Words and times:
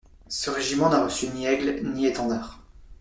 Ce 0.29 0.49
régiment 0.49 0.89
n'a 0.89 1.03
reçu 1.03 1.27
ni 1.27 1.45
aigle, 1.45 1.87
ni 1.87 2.07
étendard. 2.07 2.57